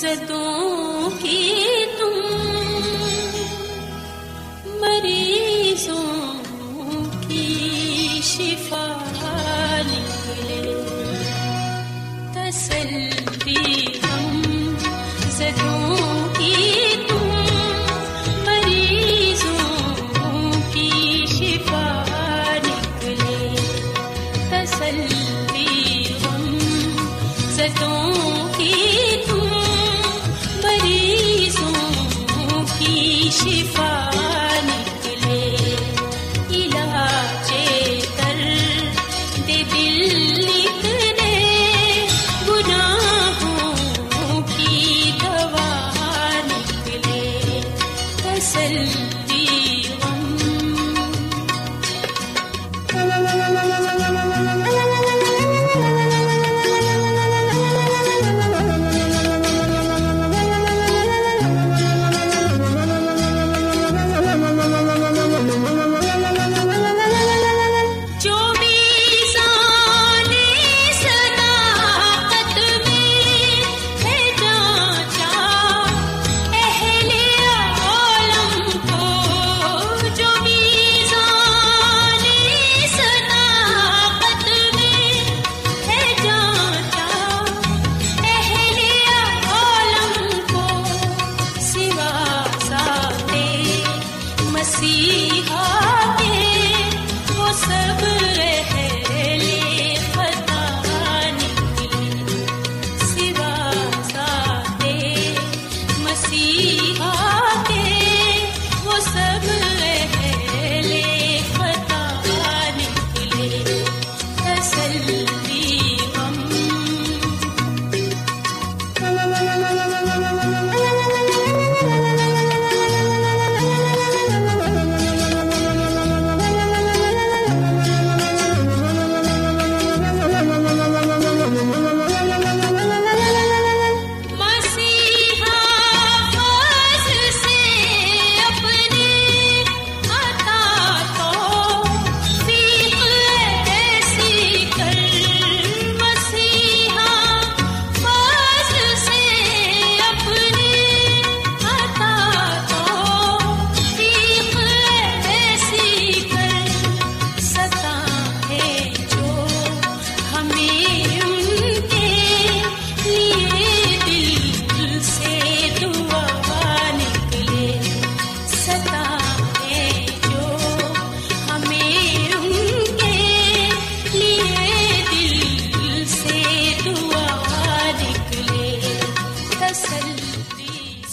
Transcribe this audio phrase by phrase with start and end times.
[0.00, 2.18] زدوں کی تم
[4.80, 6.34] مریضوں
[7.28, 8.97] کی شفا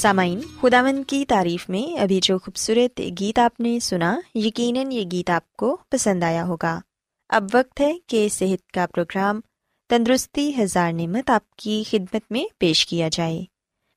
[0.06, 5.30] سامعین، خداوند کی تعریف میں ابھی جو خوبصورت گیت آپ نے سنا، یقیناً یہ گیت
[5.30, 6.80] آپ کو پسند آیا ہوگا۔
[7.30, 9.42] اب وقت ہے کہ صحت کا پروگرام
[9.90, 13.42] تندرستی ہزار نعمت آپ کی خدمت میں پیش کیا جائے۔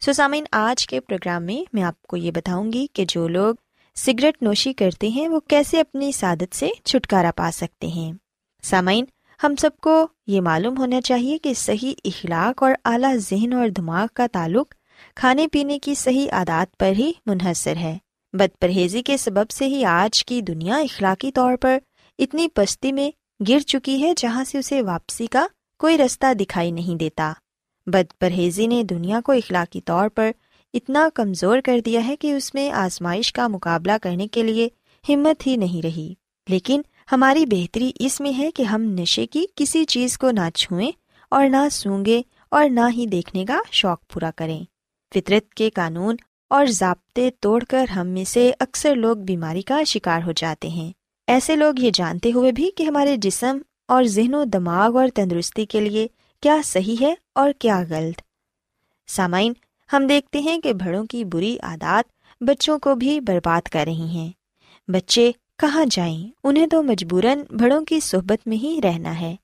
[0.01, 3.55] سو سامعین، آج کے پروگرام میں میں آپ کو یہ بتاؤں گی کہ جو لوگ
[3.95, 8.13] سگریٹ نوشی کرتے ہیں، وہ کیسے اپنی سعادت سے چھٹکارا پا سکتے ہیں۔
[8.63, 9.05] سامعین،
[9.43, 14.07] ہم سب کو یہ معلوم ہونا چاہیے کہ صحیح اخلاق اور اعلیٰ ذہن اور دماغ
[14.15, 14.75] کا تعلق
[15.19, 17.99] کھانے پینے کی صحیح عادات پر ہی منحصر ہے۔
[18.33, 21.79] بد پرہیزی کے سبب سے ہی آج کی دنیا اخلاقی طور پر
[22.19, 23.11] اتنی پستی میں
[23.49, 25.47] گر چکی ہے جہاں سے اسے واپسی کا
[25.79, 27.33] کوئی رستہ دکھائی نہیں دیتا۔
[27.87, 30.31] بد پرہیزی نے دنیا کو اخلاقی طور پر
[30.75, 34.69] اتنا کمزور کر دیا ہے کہ اس میں آزمائش کا مقابلہ کرنے کے لیے
[35.09, 36.15] ہمت ہی نہیں رہی۔
[36.49, 36.83] لیکن
[37.13, 40.93] ہماری بہتری اس میں ہے کہ ہم نشے کی کسی چیز کو نہ چھوئیں
[41.31, 44.65] اور نہ سونگے اور نہ ہی دیکھنے کا شوق پورا کریں۔
[45.15, 46.17] فطرت کے قانون
[46.51, 50.93] اور ضابطے توڑ کر ہم میں سے اکثر لوگ بیماری کا شکار ہو جاتے ہیں۔
[51.27, 53.59] ایسے لوگ یہ جانتے ہوئے بھی کہ ہمارے جسم
[53.89, 56.07] اور ذہن و دماغ اور تندرستی کے لیے
[56.43, 58.23] کیا صحیح ہے اور کیا غلط۔
[59.07, 59.53] سامعین،
[59.93, 62.13] ہم دیکھتے ہیں کہ بڑوں کی بری عادات
[62.43, 64.31] بچوں کو بھی برباد کر رہی ہیں۔
[64.89, 69.37] بچے کہاں جائیں؟ انہیں تو مجبوراً بڑوں کی صحبت میں ہی رہنا ہے۔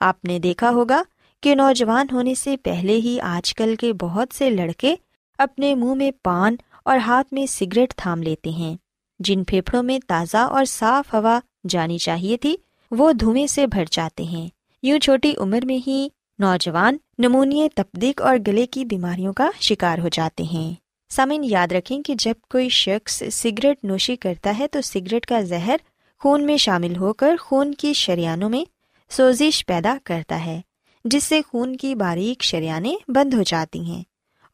[0.00, 1.02] آپ نے دیکھا ہوگا
[1.42, 4.96] کہ نوجوان ہونے سے پہلے ہی آج کل کے بہت سے لڑکے
[5.38, 8.76] اپنے منہ میں پان اور ہاتھ میں سگریٹ تھام لیتے ہیں۔
[9.18, 12.56] جن پھیپھڑوں میں تازہ اور صاف ہوا جانی چاہیے تھی،
[12.90, 14.48] وہ دھویں سے بھر جاتے ہیں۔
[14.82, 16.08] یوں چھوٹی عمر میں ہی
[16.38, 20.74] نوجوان نمونیے تپدیق اور گلے کی بیماریوں کا شکار ہو جاتے ہیں۔
[21.10, 25.76] سامن یاد رکھیں کہ جب کوئی شخص سگریٹ نوشی کرتا ہے تو سگریٹ کا زہر
[26.18, 28.64] خون میں شامل ہو کر خون کی شریانوں میں
[29.10, 30.60] سوزش پیدا کرتا ہے،
[31.04, 34.02] جس سے خون کی باریک شریانیں بند ہو جاتی ہیں۔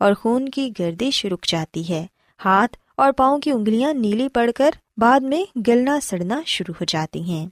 [0.04, 2.06] اور خون کی گردش رک جاتی ہے۔
[2.44, 7.22] ہاتھ اور پاؤں کی انگلیاں نیلی پڑ کر بعد میں گلنا سڑنا شروع ہو جاتی
[7.22, 7.46] ہیں۔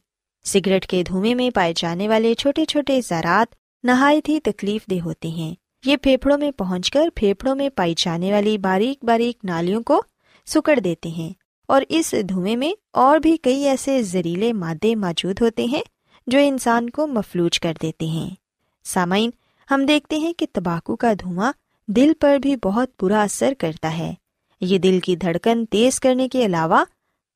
[0.44, 3.54] سگریٹ کے دھوئیں میں پائے جانے والے چھوٹے چھوٹے زراعت
[3.84, 5.54] نہایت ہی تکلیف دہ ہوتے ہیں۔
[5.84, 10.02] یہ پھیپھڑوں میں پہنچ کر پھیپھڑوں میں پائی جانے والی باریک باریک نالیوں کو
[10.46, 11.32] سکڑ دیتے ہیں
[11.66, 15.82] اور اس دھوئیں میں اور بھی کئی ایسے زہریلے مادے موجود ہوتے ہیں
[16.26, 18.30] جو انسان کو مفلوج کر دیتے ہیں۔
[18.84, 19.30] سامعین،
[19.70, 21.52] ہم دیکھتے ہیں کہ تمباکو کا دھواں
[21.96, 24.14] دل پر بھی بہت برا اثر کرتا ہے۔
[24.60, 26.84] یہ دل کی دھڑکن تیز کرنے کے علاوہ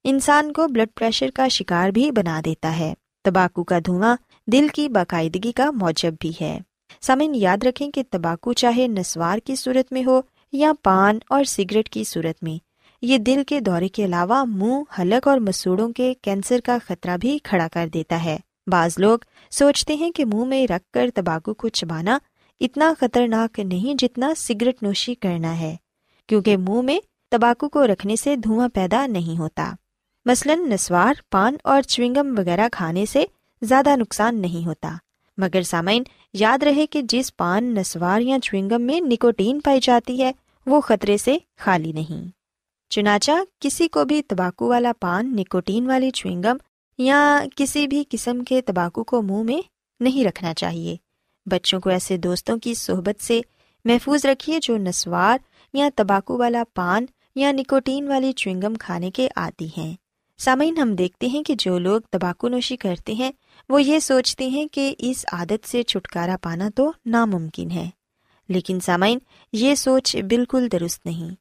[0.05, 2.95] انسان کو بلڈ پریشر کا شکار بھی بنا دیتا ہے۔
[3.25, 4.17] تمباکو کا دھواں
[4.47, 6.59] دل کی باقاعدگی کا موجب بھی ہے۔
[7.01, 10.21] سمن یاد رکھیں کہ تمباکو چاہے نسوار کی صورت میں ہو
[10.53, 12.65] یا پان اور سگریٹ کی صورت میں،
[13.03, 17.39] یہ دل کے دورے کے علاوہ منہ، حلق اور مسوڑوں کے کینسر کا خطرہ بھی
[17.45, 18.37] کھڑا کر دیتا ہے۔
[18.67, 19.19] بعض لوگ
[19.51, 22.19] سوچتے ہیں کہ منہ میں رکھ کر تمباکو کو چبانا
[22.61, 25.77] اتنا خطرناک نہیں جتنا سگریٹ نوشی کرنا ہے،
[26.27, 26.99] کیونکہ منہ میں
[27.31, 29.73] تمباکو کو رکھنے سے دھواں پیدا نہیں ہوتا۔
[30.25, 33.25] مثلاً نسوار، پان اور چوئنگم وغیرہ کھانے سے
[33.63, 34.95] زیادہ نقصان نہیں ہوتا۔
[35.37, 40.33] مگر سامعین، یاد رہے کہ جس پان، نسوار یا چوئنگم میں نکوٹین پائی جاتی ہے،
[40.67, 42.29] وہ خطرے سے خالی نہیں۔
[42.91, 46.57] چنانچہ، کسی کو بھی تمباکو والا پان، نکوٹین والی چوئنگم
[46.99, 49.63] یا کسی بھی قسم کے تمباکو کو منہ میں
[50.01, 50.97] نہیں رکھنا چاہیے۔
[51.47, 53.41] بچوں کو ایسے دوستوں کی صحبت سے
[53.85, 55.39] محفوظ رکھیے جو نسوار
[55.73, 59.95] یا تمباکو والا پان یا نکوٹین والی چوئنگم کھانے کے عادی ہیں۔
[60.39, 63.33] سامعین، ہم دیکھتے ہیں کہ جو لوگ تمباکو نوشی کرتے ہیں،
[63.69, 67.91] وہ یہ سوچتے ہیں کہ اس عادت سے چھٹکارا پانا تو ناممکن ہے۔
[68.49, 69.19] لیکن سامعین،
[69.53, 71.35] یہ سوچ بالکل درست نہیں۔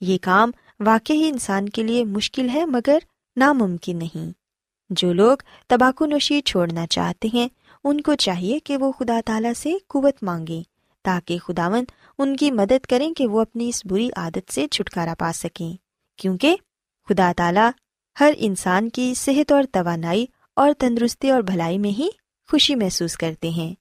[0.00, 2.98] یہ کام واقعی انسان کے لیے مشکل ہے مگر
[3.36, 4.32] ناممکن نہیں۔
[4.90, 5.36] جو لوگ
[5.68, 7.48] تمباکو نوشی چھوڑنا چاہتے ہیں
[7.84, 10.62] ان کو چاہیے کہ وہ خدا تعالیٰ سے قوت مانگیں
[11.02, 11.84] تاکہ خداون
[12.18, 15.72] ان کی مدد کریں کہ وہ اپنی اس بری عادت سے چھٹکارا پا سکیں۔
[16.16, 16.56] کیونکہ
[17.08, 17.70] خدا تعالیٰ
[18.20, 22.08] ہر انسان کی صحت اور توانائی اور تندرستی اور بھلائی میں ہی
[22.50, 23.74] خوشی محسوس کرتے ہیں۔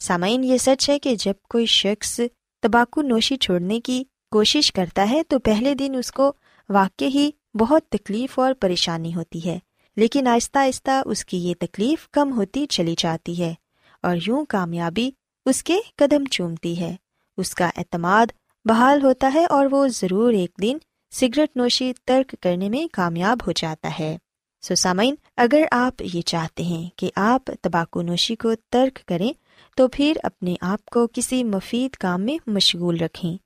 [0.00, 2.20] سامعین، یہ سچ ہے کہ جب کوئی شخص
[2.62, 6.32] تمباکو نوشی چھوڑنے کی کوشش کرتا ہے، تو پہلے دن اس کو
[6.68, 9.58] واقع ہی بہت تکلیف اور پریشانی ہوتی ہے۔
[9.96, 13.54] لیکن آہستہ آہستہ اس کی یہ تکلیف کم ہوتی چلی جاتی ہے
[14.02, 15.10] اور یوں کامیابی
[15.46, 16.96] اس کے قدم چومتی ہے۔
[17.36, 18.26] اس کا اعتماد
[18.64, 20.78] بحال ہوتا ہے اور وہ ضرور ایک دن
[21.10, 24.16] سگریٹ نوشی ترک کرنے میں کامیاب ہو جاتا ہے۔
[24.62, 29.32] سو سامعین، اگر آپ یہ چاہتے ہیں کہ آپ تمباکو نوشی کو ترک کریں،
[29.76, 33.36] تو پھر اپنے آپ کو کسی مفید کام میں مشغول رکھیں۔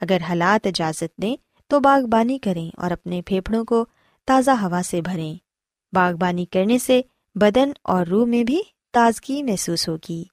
[0.00, 3.84] اگر حالات اجازت دیں، تو باغبانی کریں اور اپنے پھیپھڑوں کو
[4.26, 5.49] تازہ ہوا سے بھریں۔
[5.92, 7.00] باغبانی کرنے سے
[7.34, 10.24] بدن اور روح میں بھی تازگی محسوس ہوگی۔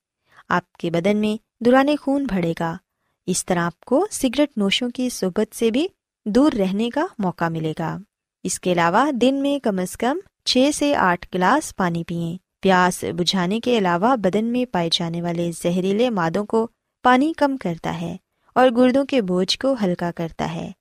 [0.50, 2.78] آپ کے بدن میں دوران خون بڑھے گا۔
[3.26, 5.88] اس طرح آپ کو سگریٹ نوشوں کی صحبت سے بھی
[6.26, 7.98] دور رہنے کا موقع ملے گا۔
[8.44, 13.04] اس کے علاوہ دن میں کم از کم چھ سے آٹھ گلاس پانی پئیں۔ پیاس
[13.18, 16.68] بجھانے کے علاوہ بدن میں پائے جانے والے زہریلے مادوں کو
[17.04, 18.16] پانی کم کرتا ہے
[18.56, 20.72] اور گردوں کے بوجھ کو ہلکا کرتا ہے۔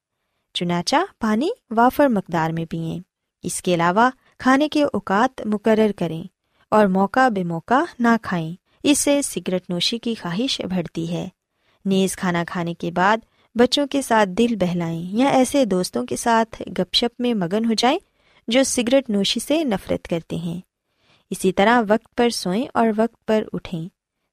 [0.54, 3.00] چنانچہ پانی وافر مقدار میں پئیں۔
[3.42, 6.22] اس کے علاوہ کھانے کے اوقات مقرر کریں
[6.70, 11.28] اور موقع بے موقع نہ کھائیں۔ اس سے سگریٹ نوشی کی خواہش بڑھتی ہے۔
[11.84, 13.16] نیز کھانا کھانے کے بعد
[13.54, 17.74] بچوں کے ساتھ دل بہلائیں یا ایسے دوستوں کے ساتھ گپ شپ میں مگن ہو
[17.74, 17.98] جائیں
[18.48, 20.60] جو سگریٹ نوشی سے نفرت کرتے ہیں۔
[21.30, 23.88] اسی طرح وقت پر سوئیں اور وقت پر اٹھیں۔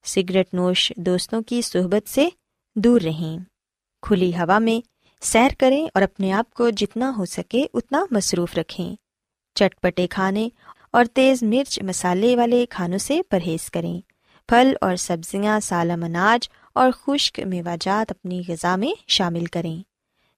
[0.05, 2.29] سگریٹ نوش دوستوں کی صحبت سے
[2.75, 3.39] دور رہیں۔
[4.01, 4.87] کھلی ہوا میں
[5.21, 8.95] سیر کریں اور اپنے آپ کو جتنا ہو سکے اتنا مصروف رکھیں۔
[9.55, 10.49] چٹپٹے کھانے
[10.91, 14.01] اور تیز مرچ مسالے والے کھانوں سے پرہیز کریں۔
[14.47, 19.81] پھل اور سبزیاں سالم اناج اور خشک میوہ جات اپنی غذا میں شامل کریں۔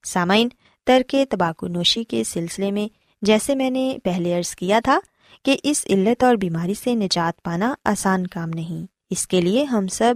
[0.04, 0.48] سامعین،
[0.84, 2.88] ترک تباکو نوشی کے سلسلے میں
[3.22, 4.98] جیسے میں نے پہلے عرض کیا تھا
[5.44, 9.86] کہ اس علت اور بیماری سے نجات پانا آسان کام نہیں۔ اس کے لیے ہم
[9.86, 10.14] سب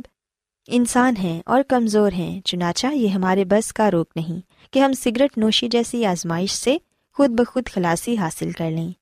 [0.66, 5.38] انسان ہیں اور کمزور ہیں، چنانچہ یہ ہمارے بس کا روک نہیں کہ ہم سگریٹ
[5.38, 6.76] نوشی جیسی آزمائش سے
[7.21, 8.93] خود بخود خلاصی حاصل کر لیں۔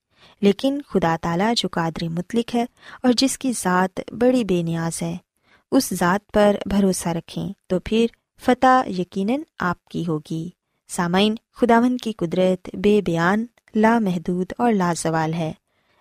[0.41, 2.65] لیکن خدا تعالیٰ جو قادر مطلق ہے
[3.03, 5.17] اور جس کی ذات بڑی بے نیاز ہے،
[5.73, 8.07] اس ذات پر بھروسہ رکھیں تو پھر
[8.41, 10.49] فتح یقیناً آپ کی ہوگی۔
[10.89, 15.53] سامعین خداون کی قدرت بے بیان، لامحدود اور لازوال ہے۔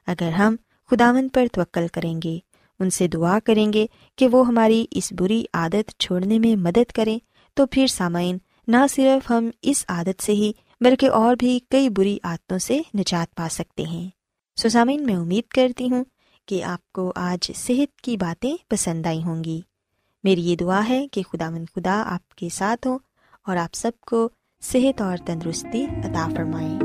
[0.07, 0.55] اگر ہم
[0.91, 2.39] خداون پر توکل کریں گے،
[2.79, 7.19] ان سے دعا کریں گے کہ وہ ہماری اس بری عادت چھوڑنے میں مدد کریں،
[7.53, 12.17] تو پھر سامعین، نہ صرف ہم اس عادت سے ہی بلکہ اور بھی کئی بری
[12.24, 14.10] عادتوں سے نجات پا سکتے ہیں۔
[14.55, 16.03] سو میں امید کرتی ہوں
[16.46, 19.62] کہ آپ کو آج صحت کی باتیں پسند آئی ہوں گی۔
[20.24, 23.00] میری یہ دعا ہے کہ خدا مند خدا آپ کے ساتھ ہوں
[23.46, 24.29] اور آپ سب کو
[24.62, 26.79] صحت اور تندرستی عطا فرمائیں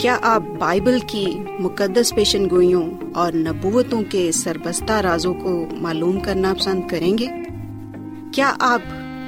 [0.00, 1.26] کیا آپ بائبل کی
[1.58, 7.26] مقدس پیشن گوئیوں اور نبوتوں کے سربستہ رازوں کو معلوم کرنا پسند کریں گے؟
[8.34, 8.80] کیا آپ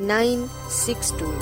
[0.00, 1.32] nine six two.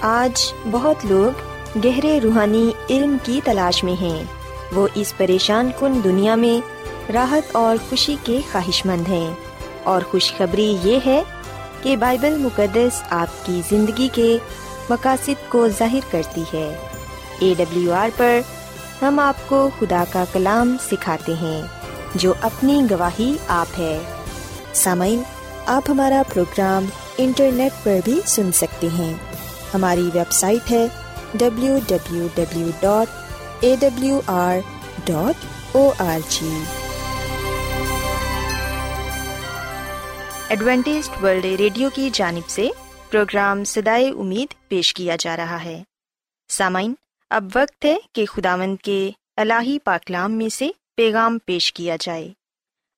[0.00, 1.38] آج بہت لوگ
[1.84, 4.24] گہرے روحانی علم کی تلاش میں ہیں۔
[4.72, 9.34] وہ اس پریشان کن دنیا میں راحت اور خوشی کے خواہش مند ہیں۔
[9.82, 11.22] اور خوشخبری یہ ہے
[11.82, 14.38] کہ بائبل مقدس آپ کی زندگی کے
[14.90, 16.88] مقاصد کو ظاہر کرتی ہے۔
[17.38, 18.40] اے ڈبلیو آر پر
[19.02, 21.81] ہم آپ کو خدا کا کلام سکھاتے ہیں۔
[22.14, 23.98] جو اپنی گواہی آپ ہے۔
[24.74, 25.22] سامعین،
[25.66, 26.86] آپ ہمارا پروگرام
[27.18, 29.14] انٹرنیٹ پر بھی سن سکتے ہیں۔
[29.74, 30.86] ہماری ویب سائٹ ہے
[31.34, 33.14] W W W dot
[33.60, 34.56] A W R
[35.04, 36.62] dot O R G
[40.48, 42.68] Adventist World Radio کی جانب سے
[43.10, 45.82] پروگرام سدائے امید پیش کیا جا رہا ہے۔
[46.48, 46.94] سامعین،
[47.30, 52.32] اب وقت ہے کہ خداوند کے الہی پاکلام میں سے پیغام پیش کیا جائے۔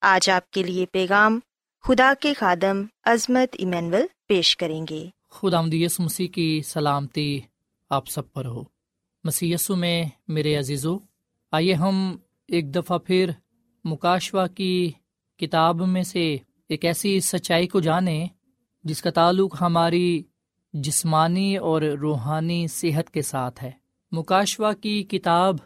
[0.00, 1.40] آج آپ کے لیے پیغام
[1.82, 7.40] خدا کے خادم عظمت ایمینول پیش کریں گے۔ خدا یس مسیح کی سلامتی
[7.90, 8.62] آپ سب پر ہو۔
[9.24, 10.98] مسی میں میرے عزیزو،
[11.52, 12.16] آئیے ہم
[12.48, 13.30] ایک دفعہ پھر
[13.84, 14.92] مکاشوا کی
[15.36, 16.36] کتاب میں سے
[16.68, 18.26] ایک ایسی سچائی کو جانیں
[18.84, 20.22] جس کا تعلق ہماری
[20.72, 23.70] جسمانی اور روحانی صحت کے ساتھ ہے۔
[24.12, 25.56] مکاشوا کی کتاب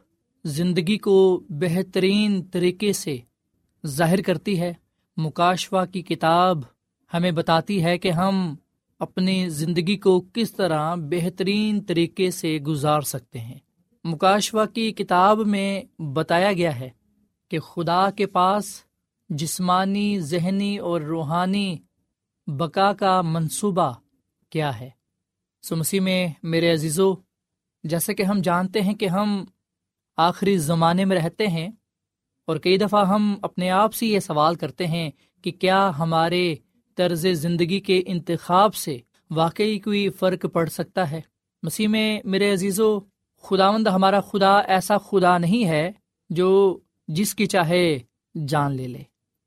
[0.45, 3.16] زندگی کو بہترین طریقے سے
[3.87, 4.75] ظاہر کرتی ہے۔
[5.16, 6.59] مکاشوا کی کتاب
[7.14, 8.54] ہمیں بتاتی ہے کہ ہم
[8.99, 13.59] اپنی زندگی کو کس طرح بہترین طریقے سے گزار سکتے ہیں۔
[14.04, 16.90] مکاشوا کی کتاب میں بتایا گیا ہے
[17.50, 18.83] کہ خدا کے پاس
[19.28, 21.76] جسمانی، ذہنی اور روحانی
[22.47, 23.92] بقا کا منصوبہ
[24.50, 24.90] کیا ہے۔
[25.62, 27.14] سو مسیح میں میرے عزیزو
[27.85, 29.45] جیسے کہ ہم جانتے ہیں کہ ہم
[30.19, 31.69] آخری زمانے میں رہتے ہیں
[32.45, 35.11] اور کئی دفعہ ہم اپنے آپ سے یہ سوال کرتے ہیں
[35.43, 36.55] کہ کیا ہمارے
[36.95, 38.99] طرز زندگی کے انتخاب سے
[39.31, 41.21] واقعی کوئی فرق پڑ سکتا ہے؟
[41.63, 43.01] مسیح میں میرے عزیز و
[43.43, 45.93] خداوند ہمارا خدا ایسا خدا نہیں ہے
[46.31, 47.99] جو جس کی چاہے
[48.47, 49.03] جان لے لے،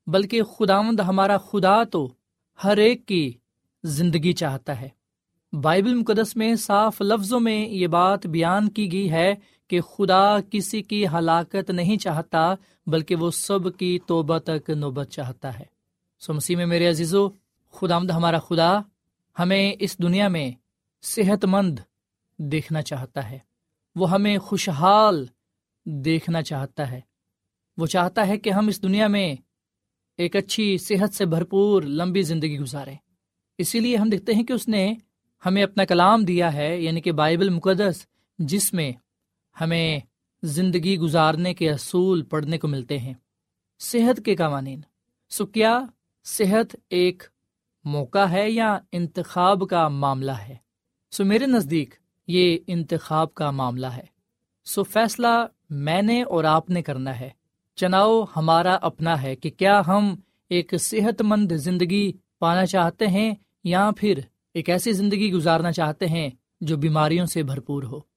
[0.08, 2.13] بلکہ خداوند ہمارا خدا تو
[2.63, 3.34] ہر ایک کی
[3.84, 4.90] زندگی چاہتا ہے۔
[5.62, 9.36] بائبل مقدس میں صاف لفظوں میں یہ بات بیان کی گئی ہے
[9.72, 12.54] کہ خدا کسی کی ہلاکت نہیں چاہتا،
[12.88, 15.66] بلکہ وہ سب کی توبہ تک نوبت چاہتا ہے۔
[16.20, 17.30] سو مسیح میں میرے عزیزو
[17.72, 18.80] خدا آمد ہمارا خدا
[19.40, 20.51] ہمیں اس دنیا میں
[21.01, 21.80] صحت مند
[22.38, 23.40] دیکھنا چاہتا ہے۔
[23.96, 25.25] وہ ہمیں خوشحال
[25.86, 27.01] دیکھنا چاہتا ہے۔
[27.78, 29.36] وہ چاہتا ہے کہ ہم اس دنیا میں
[30.18, 32.96] ایک اچھی صحت سے بھرپور لمبی زندگی گزاریں۔
[33.58, 34.94] اسی لیے ہم دیکھتے ہیں کہ اس نے
[35.46, 38.06] ہمیں اپنا کلام دیا ہے یعنی کہ بائبل مقدس،
[38.40, 38.92] جس میں
[39.62, 40.00] ہمیں
[40.43, 43.13] زندگی گزارنے کے اصول پڑھنے کو ملتے ہیں۔
[43.79, 44.81] صحت کے قوانین۔
[45.29, 45.79] سو کیا
[46.24, 47.24] صحت ایک
[47.86, 50.55] موقع ہے یا انتخاب کا معاملہ ہے؟
[51.12, 51.96] سو میرے نزدیک
[52.27, 54.05] یہ انتخاب کا معاملہ ہے۔
[54.65, 57.29] سو فیصلہ میں نے اور آپ نے کرنا ہے۔
[57.75, 60.15] چناؤ ہمارا اپنا ہے کہ کیا ہم
[60.50, 63.31] ایک صحت مند زندگی پانا چاہتے ہیں
[63.63, 64.20] یا پھر
[64.53, 66.29] ایک ایسی زندگی گزارنا چاہتے ہیں
[66.62, 68.11] جو بیماریوں سے بھرپور ہو۔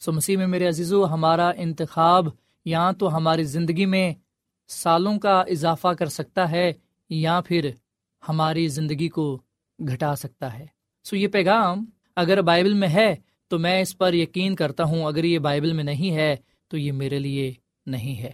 [0.00, 2.26] سو مسیح میں میرے عزیز و ہمارا انتخاب
[2.64, 4.14] یا تو ہماری زندگی میں
[4.68, 6.72] سالوں کا اضافہ کر سکتا ہے
[7.10, 7.70] یا پھر
[8.28, 9.38] ہماری زندگی کو
[9.88, 10.66] گھٹا سکتا ہے۔
[11.04, 11.84] سو یہ پیغام
[12.16, 13.14] اگر بائبل میں ہے
[13.48, 16.36] تو میں اس پر یقین کرتا ہوں، اگر یہ بائبل میں نہیں ہے
[16.68, 17.54] تو یہ میرے لیے
[17.86, 18.32] نہیں ہے۔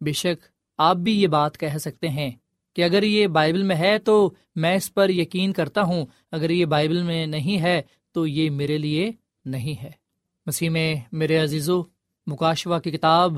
[0.00, 0.44] بے شک
[0.78, 2.30] آپ بھی یہ بات کہہ سکتے ہیں
[2.74, 6.64] کہ اگر یہ بائبل میں ہے تو میں اس پر یقین کرتا ہوں، اگر یہ
[6.64, 7.82] بائبل میں نہیں ہے
[8.12, 9.12] تو یہ میرے لیے
[9.44, 10.05] نہیں ہے۔
[10.46, 11.82] مسیح میں میرے عزیز و
[12.26, 13.32] مکاشوا کی کتاب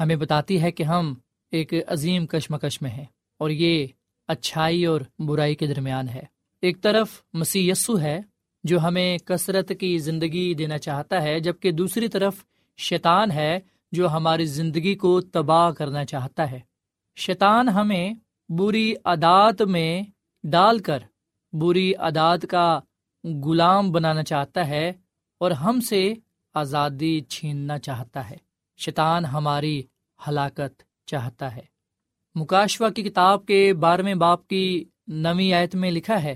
[0.00, 1.14] ہمیں بتاتی ہے کہ ہم
[1.50, 3.04] ایک عظیم کشمکش میں ہیں
[3.38, 3.86] اور یہ
[4.28, 6.22] اچھائی اور برائی کے درمیان ہے۔
[6.62, 8.20] ایک طرف مسیح یسو ہے
[8.64, 12.34] جو ہمیں کثرت کی زندگی دینا چاہتا ہے، جبکہ دوسری طرف
[12.76, 13.58] شیطان ہے
[13.92, 16.60] جو ہماری زندگی کو تباہ کرنا چاہتا ہے۔
[17.16, 18.14] شیطان ہمیں
[18.48, 20.02] بری عادات میں
[20.44, 20.98] ڈال کر
[21.52, 22.80] بری عادات کا
[23.44, 24.92] غلام بنانا چاہتا ہے
[25.38, 26.14] اور ہم سے
[26.56, 28.36] آزادی چھیننا چاہتا ہے۔
[28.78, 29.82] شیطان ہماری
[30.20, 31.64] ہلاکت چاہتا ہے۔
[32.36, 36.34] مکاشوا کی کتاب کے بارہویں باپ کی نوی آیت میں لکھا ہے،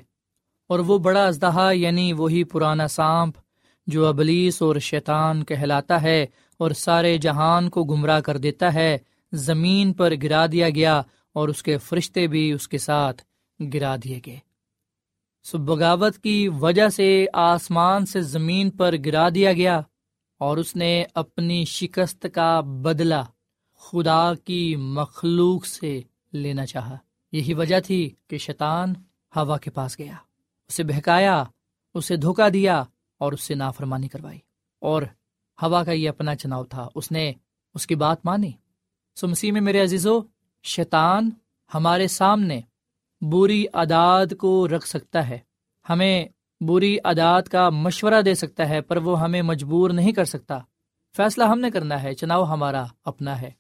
[0.71, 3.39] اور وہ بڑا ازدہا یعنی وہی پرانا سانپ
[3.87, 6.27] جو ابلیس اور شیطان کہلاتا ہے
[6.61, 8.97] اور سارے جہان کو گمراہ کر دیتا ہے،
[9.33, 11.01] زمین پر گرا دیا گیا
[11.37, 13.23] اور اس کے فرشتے بھی اس کے ساتھ
[13.61, 14.39] گرا دیے گئے۔
[15.45, 19.81] سو بغاوت کی وجہ سے آسمان سے زمین پر گرا دیا گیا۔
[20.41, 23.25] اور اس نے اپنی شکست کا بدلہ
[23.75, 26.01] خدا کی مخلوق سے
[26.33, 26.97] لینا چاہا۔
[27.33, 28.95] یہی وجہ تھی کہ شیطان
[29.37, 30.15] ہوا کے پاس گیا۔
[30.69, 31.45] اسے بہکایا،
[31.95, 32.85] اسے دھوکا دیا
[33.19, 34.39] اور اس سے نافرمانی کروائی۔
[34.79, 35.03] اور
[35.63, 37.33] ہوا کا یہ اپنا چناؤ تھا۔ اس نے
[37.75, 38.53] اس کی بات مانی۔
[39.17, 40.21] سو مسیح میں میرے عزیزو،
[40.63, 41.31] شیطان
[41.75, 42.61] ہمارے سامنے
[43.21, 45.39] بری عادات کو رکھ سکتا ہے۔
[45.89, 46.27] ہمیں
[46.61, 50.59] بری عادات کا مشورہ دے سکتا ہے، پر وہ ہمیں مجبور نہیں کر سکتا۔
[51.17, 53.51] فیصلہ ہم نے کرنا ہے، چناؤ ہمارا اپنا ہے۔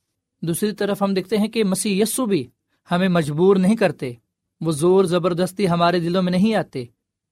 [0.43, 2.47] دوسری طرف ہم دیکھتے ہیں کہ مسیح یسو بھی
[2.91, 4.13] ہمیں مجبور نہیں کرتے۔
[4.61, 6.85] وہ زور زبردستی ہمارے دلوں میں نہیں آتے۔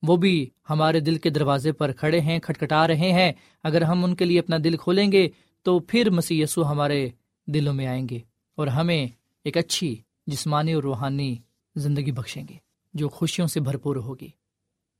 [0.03, 3.33] وہ بھی ہمارے دل کے دروازے پر کھڑے ہیں، کھٹکھٹا رہے ہیں۔
[3.65, 5.29] اگر ہم ان کے لیے اپنا دل کھولیں گے،
[5.63, 7.09] تو پھر مسیح یسو ہمارے
[7.47, 8.19] دلوں میں آئیں گے
[8.57, 9.07] اور ہمیں
[9.45, 11.37] ایک اچھی جسمانی اور روحانی
[11.77, 12.55] زندگی بخشیں گے،
[12.95, 14.38] جو خوشیوں سے بھرپور ہوگی۔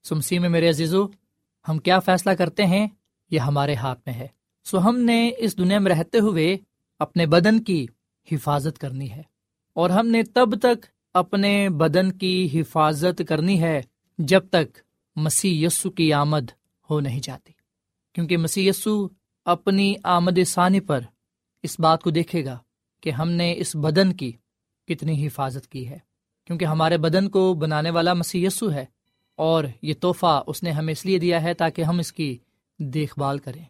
[0.09, 1.07] سمسی میں میرے عزیزو،
[1.69, 2.89] ہم کیا فیصلہ کرتے ہیں؟
[3.31, 4.27] یہ ہمارے ہاتھ میں ہے۔
[4.65, 6.57] سو ہم نے اس دنیا میں رہتے ہوئے
[6.99, 7.87] اپنے بدن کی
[8.33, 9.23] حفاظت کرنی ہے۔
[9.75, 13.83] اور ہم نے تب تک اپنے بدن کی حفاظت کرنی ہے
[14.19, 14.79] جب تک
[15.17, 16.51] مسیح یسو کی آمد
[16.91, 17.53] ہو نہیں جاتی۔
[18.15, 19.09] کیونکہ مسیح یسو
[19.45, 21.01] اپنی آمد ثانی پر
[21.63, 22.59] اس بات کو دیکھے گا
[23.01, 24.33] کہ ہم نے اس بدن کی
[24.87, 25.99] کتنی حفاظت کی ہے۔
[26.45, 28.85] کیونکہ ہمارے بدن کو بنانے والا مسیح یسو ہے۔
[29.39, 32.39] اور یہ تحفہ اس نے ہمیں اس لیے دیا ہے تاکہ ہم اس کی
[32.79, 33.65] دیکھ بھال کریں۔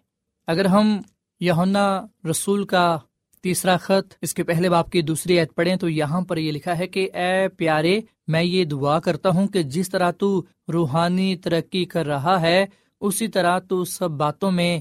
[0.47, 0.99] اگر ہم
[1.41, 2.99] یونا رسول کا
[3.43, 6.79] تیسرا خط اس کے پہلے باپ کی دوسری عید پڑھیں تو یہاں پر یہ لکھا
[6.79, 11.85] ہے کہ، اے پیارے، میں یہ دعا کرتا ہوں کہ جس طرح تو روحانی ترقی
[11.85, 12.67] کر رہا ہے،
[13.01, 14.81] اسی طرح تو سب باتوں میں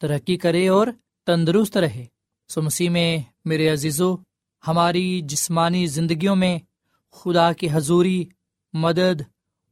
[0.00, 0.86] ترقی کرے اور
[1.26, 2.04] تندرست رہے۔
[2.48, 4.16] سو مسیح میں، میرے عزیزو،
[4.66, 6.58] ہماری جسمانی زندگیوں میں
[7.12, 8.24] خدا کی حضوری،
[8.72, 9.22] مدد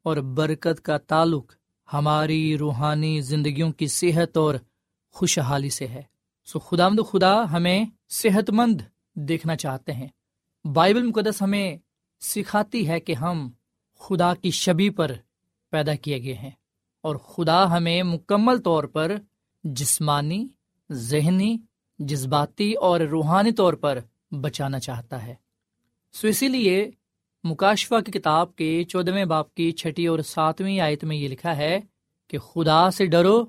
[0.02, 1.52] اور برکت کا تعلق
[1.92, 4.54] ہماری روحانی زندگیوں کی صحت اور
[5.12, 6.02] خوشحالی سے ہے۔
[6.44, 8.80] سو خدا مد خدا ہمیں صحت مند
[9.14, 10.08] دیکھنا چاہتے ہیں۔
[10.64, 11.76] بائبل مقدس ہمیں
[12.20, 13.50] سکھاتی ہے کہ ہم
[13.98, 15.12] خدا کی شبی پر
[15.70, 16.50] پیدا کیے گئے ہیں
[17.00, 19.16] اور خدا ہمیں مکمل طور پر
[19.64, 20.48] جسمانی،
[20.92, 21.56] ذہنی،
[21.98, 23.98] جذباتی اور روحانی طور پر
[24.30, 25.34] بچانا چاہتا ہے۔
[26.12, 26.90] سو اسی لیے
[27.44, 31.80] مکاشفہ کی کتاب کے چودھویں باپ کی چھٹی اور ساتویں آیت میں یہ لکھا ہے
[32.28, 33.44] کہ خدا سے ڈرو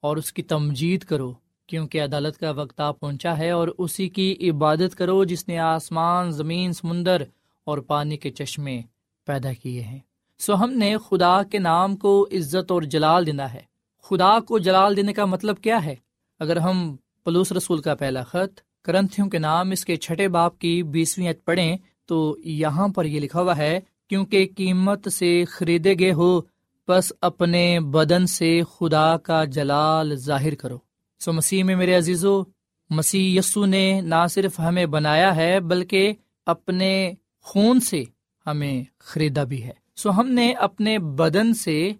[0.00, 1.32] اور اس کی تمجید کرو،
[1.66, 6.30] کیونکہ عدالت کا وقت آ پہنچا ہے اور اسی کی عبادت کرو جس نے آسمان،
[6.30, 7.22] زمین، سمندر
[7.64, 8.80] اور پانی کے چشمے
[9.26, 9.98] پیدا کیے ہیں۔
[10.38, 13.60] سو ہم نے خدا کے نام کو عزت اور جلال دینا ہے۔
[14.02, 15.94] خدا کو جلال دینے کا مطلب کیا ہے؟
[16.38, 20.82] اگر ہم پلوس رسول کا پہلا خط، کرنتھیوں کے نام اس کے چھٹے باپ کی
[20.82, 21.76] بیسویں پڑھیں
[22.08, 26.40] تو یہاں پر یہ لکھا ہوا ہے، کیونکہ قیمت سے خریدے گئے ہو
[26.88, 30.78] بس اپنے بدن سے خدا کا جلال ظاہر کرو۔
[31.20, 32.42] سو مسیح میں میرے عزیزو،
[32.90, 36.12] مسیح یسو نے نہ صرف ہمیں بنایا ہے، بلکہ
[36.46, 38.04] اپنے خون سے
[38.46, 41.92] ہمیں خریدا بھی ہے۔ سو ہم نے اپنے بدن سے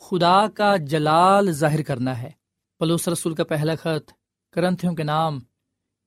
[0.00, 2.30] خدا کا جلال ظاہر کرنا ہے۔
[2.78, 4.12] پلوس رسول کا پہلا خط،
[4.52, 5.38] کرنتھیوں کے نام،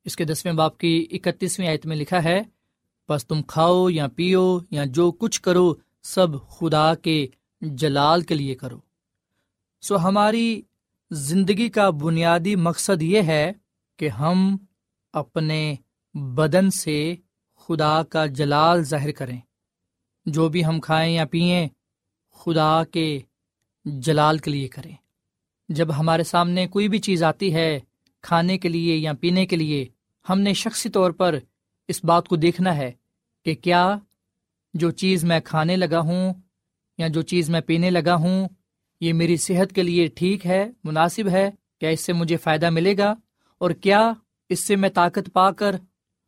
[0.06, 2.42] اس کے دسویں باپ کی اکتیسویں آیت میں لکھا ہے
[3.10, 7.28] بس تم کھاؤ یا پیو یا جو کچھ کرو، سب خدا کے
[7.62, 8.80] جلال کے لیے کرو۔
[9.82, 10.62] سو ہماری
[11.12, 13.52] زندگی کا بنیادی مقصد یہ ہے
[13.98, 14.58] کہ ہم
[15.14, 15.76] اپنے
[16.14, 17.16] بدن سے
[17.56, 19.40] خدا کا جلال ظاہر کریں۔
[20.26, 21.68] جو بھی ہم کھائیں یا پئیں
[22.32, 23.20] خدا کے
[23.86, 24.96] جلال کے لیے کریں۔
[25.70, 27.80] جب ہمارے سامنے کوئی بھی چیز آتی ہے،
[28.22, 29.88] کھانے کے لیے یا پینے کے لیے،
[30.30, 31.40] ہم نے شخصی طور پر
[31.88, 32.92] اس بات کو دیکھنا ہے
[33.46, 33.98] کہ کیا
[34.74, 36.34] جو چیز میں کھانے لگا ہوں
[36.98, 38.48] یا جو چیز میں پینے لگا ہوں،
[39.02, 42.98] یہ میری صحت کے لیے ٹھیک ہے، مناسب ہے، کیا اس سے مجھے فائدہ ملے
[42.98, 43.16] گا؟
[43.58, 44.14] اور کیا
[44.50, 45.76] اس سے میں طاقت پا کر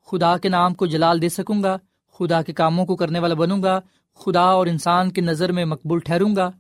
[0.06, 1.78] خدا کے نام کو جلال دے سکوں گا،
[2.20, 3.80] خدا کے کاموں کو کرنے والا بنوں گا،
[4.16, 6.52] خدا اور انسان کی نظر میں مقبول ٹھہروں گا؟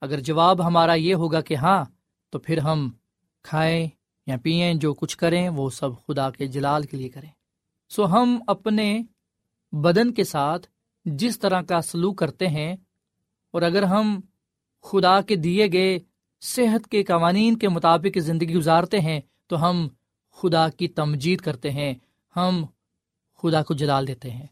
[0.00, 1.84] اگر جواب ہمارا یہ ہوگا کہ ہاں
[2.30, 2.90] تو پھر ہم
[3.42, 3.88] کھائیں
[4.26, 7.28] یا پئیں، جو کچھ کریں، وہ سب خدا کے جلال کے لیے کریں۔
[7.90, 9.02] سو ہم اپنے
[9.72, 10.66] بدن کے ساتھ
[11.06, 12.74] جس طرح کا سلوک کرتے ہیں،
[13.54, 14.20] اور اگر ہم
[14.84, 15.98] خدا کے دیے گئے
[16.42, 19.86] صحت کے قوانین کے مطابق زندگی گزارتے ہیں، تو ہم
[20.38, 21.92] خدا کی تمجید کرتے ہیں،
[22.36, 22.64] ہم
[23.42, 24.46] خدا کو جلال دیتے ہیں۔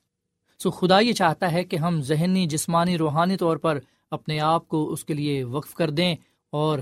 [0.60, 3.78] سو خدا یہ چاہتا ہے کہ ہم ذہنی، جسمانی، روحانی طور پر
[4.10, 6.14] اپنے آپ کو اس کے لیے وقف کر دیں
[6.52, 6.78] اور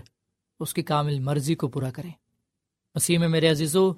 [0.61, 2.11] اس کی کامل مرضی کو پورا کریں۔
[2.95, 3.91] مسیح میں میرے عزیزو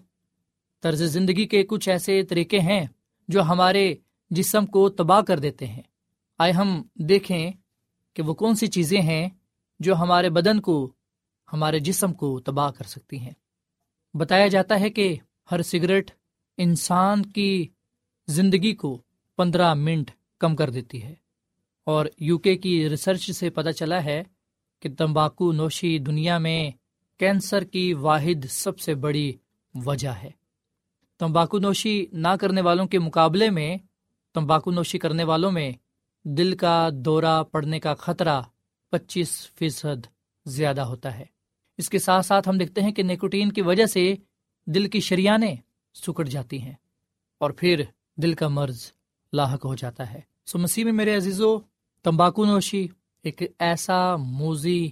[0.80, 2.86] طرز زندگی کے کچھ ایسے طریقے ہیں
[3.28, 3.94] جو ہمارے
[4.30, 5.82] جسم کو تباہ کر دیتے ہیں۔
[6.38, 7.50] آئے ہم دیکھیں
[8.14, 9.28] کہ وہ کون سی چیزیں ہیں
[9.80, 10.92] جو ہمارے بدن کو،
[11.52, 13.32] ہمارے جسم کو تباہ کر سکتی ہیں۔
[14.14, 15.16] بتایا جاتا ہے کہ
[15.50, 16.10] ہر سگریٹ
[16.56, 17.68] انسان کی
[18.26, 19.02] زندگی کو
[19.36, 21.14] پندرہ منٹ کم کر دیتی ہے۔
[21.84, 24.22] اور یو کے کی ریسرچ سے پتہ چلا ہے
[24.80, 26.70] کہ تمباکو نوشی دنیا میں
[27.18, 29.32] کینسر کی واحد سب سے بڑی
[29.74, 30.30] وجہ ہے۔
[31.18, 33.76] تمباکو نوشی نہ کرنے والوں کے مقابلے میں
[34.34, 35.72] تمباکو نوشی کرنے والوں میں
[36.24, 38.42] دل کا دورہ پڑنے کا خطرہ
[38.90, 40.06] پچیس فیصد
[40.46, 41.24] زیادہ ہوتا ہے۔
[41.78, 44.14] اس کے ساتھ ساتھ ہم دیکھتے ہیں کہ نیکوٹین کی وجہ سے
[44.66, 45.56] دل کی شریانیں
[45.94, 46.72] سکڑ جاتی ہیں
[47.38, 47.82] اور پھر
[48.16, 48.92] دل کا مرض
[49.32, 51.58] لاحق ہو جاتا ہے۔ سو مسیح میں میرے عزیزو
[52.02, 52.86] تمباکو نوشی
[53.22, 54.90] ایک ایسا موزی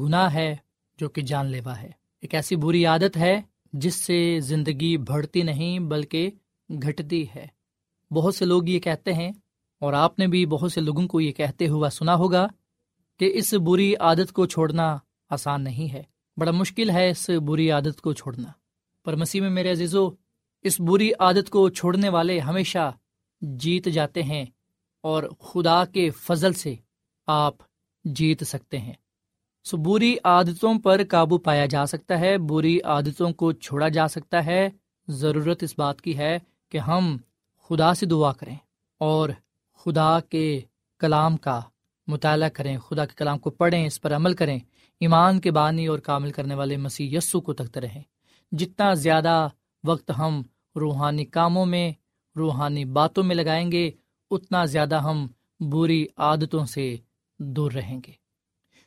[0.00, 0.56] گناہ ہے
[0.98, 3.40] جو کہ جان لیوا ہے۔ ایک ایسی بری عادت ہے
[3.80, 6.30] جس سے زندگی بڑھتی نہیں بلکہ
[6.70, 7.46] گھٹتی ہے۔
[8.10, 9.30] بہت سے لوگ یہ کہتے ہیں،
[9.82, 12.46] اور آپ نے بھی بہت سے لوگوں کو یہ کہتے ہوا سنا ہوگا،
[13.20, 14.96] کہ اس بری عادت کو چھوڑنا
[15.30, 16.02] آسان نہیں ہے۔
[16.36, 18.50] بڑا مشکل ہے اس بری عادت کو چھوڑنا۔
[19.06, 20.08] پر مسیح میں میرے عزیزو،
[20.64, 22.90] اس بری عادت کو چھوڑنے والے ہمیشہ
[23.42, 24.44] جیت جاتے ہیں،
[25.04, 26.74] اور خدا کے فضل سے
[27.28, 27.54] آپ
[28.04, 28.92] جیت سکتے ہیں۔
[29.68, 34.46] سو بری عادتوں پر قابو پایا جا سکتا ہے، بری عادتوں کو چھوڑا جا سکتا
[34.46, 34.68] ہے۔
[35.08, 37.16] ضرورت اس بات کی ہے کہ ہم
[37.62, 38.56] خدا سے دعا کریں
[38.98, 39.28] اور
[39.74, 40.60] خدا کے
[40.98, 41.60] کلام کا
[42.06, 44.58] مطالعہ کریں، خدا کے کلام کو پڑھیں، اس پر عمل کریں،
[45.00, 48.02] ایمان کے بانی اور کامل کرنے والے مسیح یسو کو تکتے رہیں۔
[48.52, 49.48] جتنا زیادہ
[49.84, 50.42] وقت ہم
[50.76, 51.92] روحانی کاموں میں،
[52.36, 53.90] روحانی باتوں میں لگائیں گے،
[54.30, 55.26] اتنا زیادہ ہم
[55.60, 56.96] بری عادتوں سے
[57.38, 58.25] دور رہیں گے۔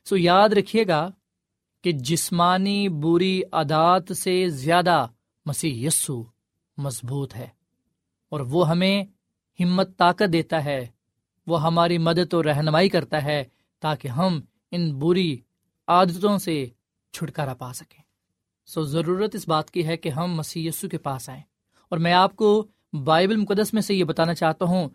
[0.10, 1.10] سو یاد رکھیے گا
[1.84, 5.08] کہ جسمانی بری عادات سے زیادہ
[5.45, 6.24] مسیح یسو
[6.78, 7.48] مضبوط ہے
[8.30, 9.04] اور وہ ہمیں
[9.60, 10.88] ہمت طاقت دیتا ہے،
[11.48, 13.43] وہ ہماری مدد اور رہنمائی کرتا ہے
[13.80, 14.41] تاکہ ہم
[14.72, 15.38] ان بری
[15.88, 16.65] عادتوں سے
[17.13, 18.04] چھٹکارا پا سکیں۔
[18.65, 21.43] سو ضرورت اس بات کی ہے کہ ہم مسیح یسو کے پاس آئیں۔
[21.89, 22.67] اور میں آپ کو
[23.04, 24.89] بائبل مقدس میں سے یہ بتانا چاہتا ہوں،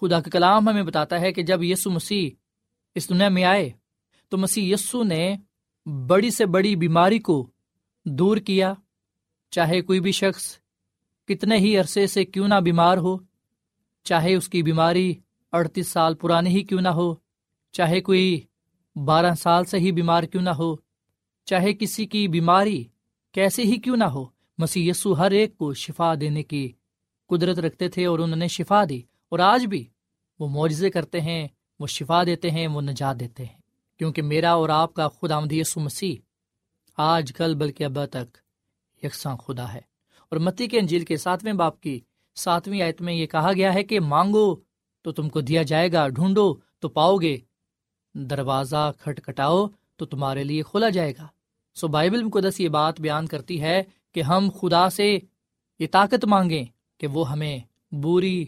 [0.00, 2.30] خدا کا کلام ہمیں بتاتا ہے کہ جب یسو مسیح
[2.94, 3.70] اس دنیا میں آئے
[4.30, 5.36] تو مسیح یسو نے
[6.06, 7.50] بڑی سے بڑی بیماری کو
[8.04, 8.74] دور کیا۔
[9.50, 10.56] چاہے کوئی بھی شخص
[11.28, 13.16] کتنے ہی عرصے سے کیوں نہ بیمار ہو،
[14.04, 15.14] چاہے اس کی بیماری
[15.52, 17.14] اڑتیس سال پرانی ہی کیوں نہ ہو،
[17.72, 18.40] چاہے کوئی
[19.04, 20.76] بارہ سال سے ہی بیمار کیوں نہ ہو،
[21.44, 22.84] چاہے کسی کی بیماری
[23.32, 24.26] کیسے ہی کیوں نہ ہو
[24.58, 26.72] مسی یسو ہر ایک کو شفا دینے کی
[27.28, 29.86] قدرت رکھتے تھے اور انہوں نے شفا دی۔ اور آج بھی
[30.38, 31.48] وہ معجزے کرتے ہیں،
[31.80, 33.59] وہ شفا دیتے ہیں، وہ نجات دیتے ہیں۔
[34.00, 36.16] کیونکہ میرا اور آپ کا خدا یسو مسیح
[36.96, 38.38] آج کل بلکہ ابا تک
[39.04, 39.80] یکساں خدا ہے۔
[40.28, 42.00] اور متی کے انجیل کے ساتویں باپ کی
[42.34, 44.56] ساتویں آیت میں یہ کہا گیا ہے کہ مانگو
[45.02, 47.36] تو تم کو دیا جائے گا، ڈھونڈو تو پاؤ گے،
[48.14, 51.26] دروازہ کھٹکھٹاؤ تو تمہارے لیے کھولا جائے گا۔
[51.74, 53.82] سو بائبل مقدس یہ بات بیان کرتی ہے
[54.12, 55.18] کہ ہم خدا سے
[55.78, 56.64] یہ طاقت مانگیں
[56.98, 57.58] کہ وہ ہمیں
[57.92, 58.46] بری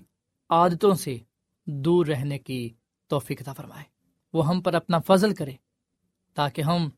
[0.50, 1.18] عادتوں سے
[1.66, 2.70] دور رہنے کی
[3.06, 3.91] توفیق عطا فرمائے۔
[4.32, 5.52] وہ ہم پر اپنا فضل کرے،
[6.34, 6.88] تاکہ ہم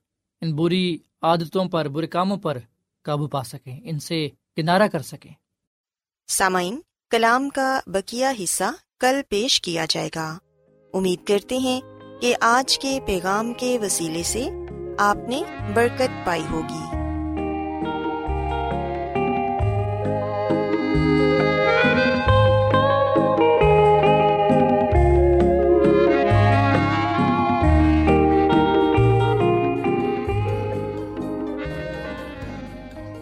[0.40, 2.58] ان بری عادتوں پر، برے کاموں پر
[3.02, 5.32] قابو پا سکیں، ان سے کنارہ کر سکیں۔
[6.28, 8.64] سامعین، کلام کا بکیا حصہ
[9.00, 10.38] کل پیش کیا جائے گا۔
[10.94, 11.80] امید کرتے ہیں
[12.20, 14.48] کہ آج کے پیغام کے وسیلے سے
[14.98, 15.42] آپ نے
[15.74, 17.04] برکت پائی ہوگی۔